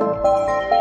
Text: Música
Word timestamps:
Música 0.00 0.79